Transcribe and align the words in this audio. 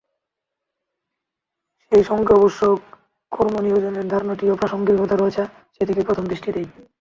সেই 1.91 2.03
সঙ্গে 2.03 2.31
অবশ্য 2.33 2.61
কর্মনিয়োজনের 3.31 4.05
ধরনটিরও 4.07 4.59
প্রাসঙ্গিকতা 4.59 5.15
রয়েছে, 5.17 5.43
সেদিকেই 5.75 6.07
প্রথম 6.07 6.25
দৃষ্টি 6.27 6.49
দিই। 6.51 6.67